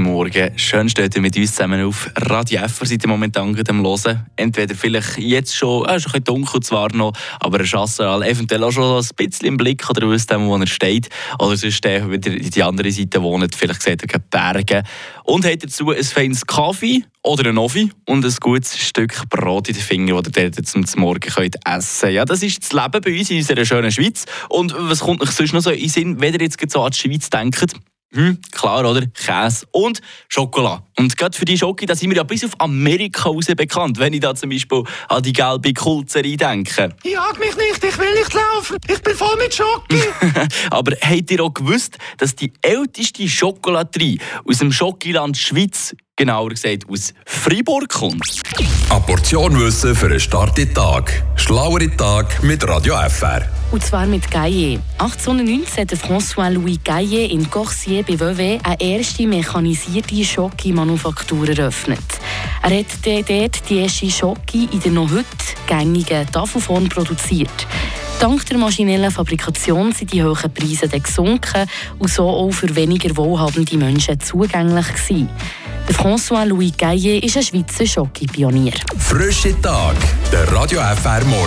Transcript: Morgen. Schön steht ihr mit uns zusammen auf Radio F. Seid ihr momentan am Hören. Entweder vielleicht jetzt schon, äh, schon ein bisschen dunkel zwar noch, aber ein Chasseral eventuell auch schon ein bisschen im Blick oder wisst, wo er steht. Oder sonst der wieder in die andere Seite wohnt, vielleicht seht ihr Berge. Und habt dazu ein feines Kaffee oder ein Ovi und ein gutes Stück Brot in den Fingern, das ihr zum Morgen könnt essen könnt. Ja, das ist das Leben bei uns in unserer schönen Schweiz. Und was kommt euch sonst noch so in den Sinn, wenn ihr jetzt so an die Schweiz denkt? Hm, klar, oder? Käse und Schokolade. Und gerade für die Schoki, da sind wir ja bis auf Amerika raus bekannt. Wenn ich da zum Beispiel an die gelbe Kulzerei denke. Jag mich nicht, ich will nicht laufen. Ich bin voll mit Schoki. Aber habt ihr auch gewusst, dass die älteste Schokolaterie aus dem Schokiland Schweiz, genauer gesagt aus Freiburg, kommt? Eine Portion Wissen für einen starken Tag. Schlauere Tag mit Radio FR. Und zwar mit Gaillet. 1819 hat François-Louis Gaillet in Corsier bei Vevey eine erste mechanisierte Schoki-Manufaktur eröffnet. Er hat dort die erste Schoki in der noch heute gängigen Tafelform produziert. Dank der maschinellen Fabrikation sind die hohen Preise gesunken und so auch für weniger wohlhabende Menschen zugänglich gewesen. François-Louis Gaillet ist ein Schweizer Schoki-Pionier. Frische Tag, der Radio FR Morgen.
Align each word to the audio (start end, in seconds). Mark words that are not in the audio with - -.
Morgen. 0.00 0.56
Schön 0.56 0.88
steht 0.88 1.14
ihr 1.14 1.20
mit 1.20 1.36
uns 1.36 1.52
zusammen 1.52 1.84
auf 1.84 2.10
Radio 2.16 2.62
F. 2.62 2.80
Seid 2.84 3.04
ihr 3.04 3.08
momentan 3.08 3.54
am 3.68 3.84
Hören. 3.84 4.26
Entweder 4.34 4.74
vielleicht 4.74 5.18
jetzt 5.18 5.54
schon, 5.54 5.84
äh, 5.84 6.00
schon 6.00 6.12
ein 6.12 6.22
bisschen 6.22 6.24
dunkel 6.24 6.60
zwar 6.60 6.94
noch, 6.94 7.12
aber 7.38 7.60
ein 7.60 7.66
Chasseral 7.66 8.22
eventuell 8.22 8.64
auch 8.64 8.72
schon 8.72 8.98
ein 8.98 9.08
bisschen 9.14 9.46
im 9.46 9.56
Blick 9.58 9.88
oder 9.90 10.08
wisst, 10.08 10.30
wo 10.34 10.56
er 10.56 10.66
steht. 10.66 11.10
Oder 11.38 11.56
sonst 11.56 11.84
der 11.84 12.10
wieder 12.10 12.30
in 12.30 12.50
die 12.50 12.62
andere 12.62 12.90
Seite 12.90 13.22
wohnt, 13.22 13.54
vielleicht 13.54 13.82
seht 13.82 14.02
ihr 14.02 14.18
Berge. 14.18 14.84
Und 15.24 15.44
habt 15.44 15.64
dazu 15.64 15.90
ein 15.90 16.02
feines 16.02 16.46
Kaffee 16.46 17.04
oder 17.22 17.50
ein 17.50 17.58
Ovi 17.58 17.90
und 18.06 18.24
ein 18.24 18.34
gutes 18.40 18.78
Stück 18.78 19.28
Brot 19.28 19.68
in 19.68 19.74
den 19.74 19.82
Fingern, 19.82 20.22
das 20.22 20.34
ihr 20.36 20.52
zum 20.62 20.84
Morgen 20.96 21.20
könnt 21.20 21.56
essen 21.66 22.00
könnt. 22.00 22.14
Ja, 22.14 22.24
das 22.24 22.42
ist 22.42 22.62
das 22.62 22.72
Leben 22.72 23.02
bei 23.02 23.18
uns 23.18 23.30
in 23.30 23.36
unserer 23.36 23.64
schönen 23.66 23.92
Schweiz. 23.92 24.24
Und 24.48 24.74
was 24.76 25.00
kommt 25.00 25.20
euch 25.20 25.30
sonst 25.30 25.52
noch 25.52 25.60
so 25.60 25.70
in 25.70 25.80
den 25.80 25.88
Sinn, 25.90 26.20
wenn 26.20 26.32
ihr 26.32 26.40
jetzt 26.40 26.58
so 26.70 26.82
an 26.82 26.90
die 26.90 26.98
Schweiz 26.98 27.28
denkt? 27.28 27.74
Hm, 28.14 28.38
klar, 28.52 28.88
oder? 28.88 29.06
Käse 29.06 29.66
und 29.72 30.00
Schokolade. 30.28 30.82
Und 30.96 31.16
gerade 31.16 31.36
für 31.36 31.44
die 31.44 31.58
Schoki, 31.58 31.84
da 31.84 31.94
sind 31.94 32.08
wir 32.10 32.16
ja 32.16 32.22
bis 32.22 32.42
auf 32.42 32.58
Amerika 32.58 33.28
raus 33.28 33.46
bekannt. 33.46 33.98
Wenn 33.98 34.14
ich 34.14 34.20
da 34.20 34.34
zum 34.34 34.48
Beispiel 34.48 34.82
an 35.08 35.22
die 35.22 35.32
gelbe 35.32 35.74
Kulzerei 35.74 36.36
denke. 36.36 36.94
Jag 37.04 37.38
mich 37.38 37.56
nicht, 37.56 37.84
ich 37.84 37.98
will 37.98 38.14
nicht 38.14 38.32
laufen. 38.32 38.78
Ich 38.88 39.02
bin 39.02 39.14
voll 39.14 39.36
mit 39.36 39.54
Schoki. 39.54 40.02
Aber 40.70 40.92
habt 41.02 41.30
ihr 41.30 41.42
auch 41.42 41.52
gewusst, 41.52 41.98
dass 42.16 42.34
die 42.34 42.52
älteste 42.62 43.28
Schokolaterie 43.28 44.18
aus 44.44 44.58
dem 44.58 44.72
Schokiland 44.72 45.36
Schweiz, 45.36 45.94
genauer 46.18 46.50
gesagt 46.50 46.84
aus 46.90 47.14
Freiburg, 47.24 47.88
kommt? 47.88 48.42
Eine 48.90 49.00
Portion 49.00 49.58
Wissen 49.58 49.94
für 49.94 50.06
einen 50.06 50.20
starken 50.20 50.74
Tag. 50.74 51.22
Schlauere 51.36 51.96
Tag 51.96 52.42
mit 52.42 52.66
Radio 52.68 52.94
FR. 53.08 53.48
Und 53.70 53.84
zwar 53.84 54.04
mit 54.06 54.28
Gaillet. 54.30 54.80
1819 54.98 55.82
hat 55.82 55.92
François-Louis 55.92 56.78
Gaillet 56.82 57.30
in 57.30 57.48
Corsier 57.48 58.02
bei 58.02 58.18
Vevey 58.18 58.58
eine 58.64 58.80
erste 58.80 59.26
mechanisierte 59.26 60.24
Schoki-Manufaktur 60.24 61.48
eröffnet. 61.50 62.00
Er 62.62 62.78
hat 62.78 62.86
dort 63.04 63.70
die 63.70 63.78
erste 63.78 64.10
Schoki 64.10 64.68
in 64.72 64.80
der 64.80 64.92
noch 64.92 65.10
heute 65.10 65.26
gängigen 65.68 66.30
Tafelform 66.32 66.88
produziert. 66.88 67.66
Dank 68.18 68.44
der 68.46 68.58
maschinellen 68.58 69.12
Fabrikation 69.12 69.92
sind 69.92 70.12
die 70.12 70.24
hohen 70.24 70.52
Preise 70.52 70.88
gesunken 70.88 71.68
und 72.00 72.10
so 72.10 72.28
auch 72.28 72.50
für 72.50 72.74
weniger 72.74 73.16
wohlhabende 73.16 73.76
Menschen 73.76 74.18
zugänglich 74.18 74.88
gewesen. 74.88 75.28
François-Louis 75.90 76.72
Gaillet 76.76 77.24
ist 77.24 77.36
ein 77.36 77.42
Schweizer 77.42 77.86
Schoki-Pionier. 77.86 78.74
Frische 78.98 79.58
Tag, 79.60 79.96
der 80.30 80.50
Radio 80.52 80.80
FR 80.80 81.24
Morgen. 81.24 81.46